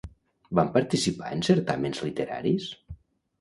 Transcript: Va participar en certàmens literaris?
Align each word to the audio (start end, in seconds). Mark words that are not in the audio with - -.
Va 0.59 0.63
participar 0.77 1.33
en 1.35 1.45
certàmens 1.49 2.01
literaris? 2.07 2.67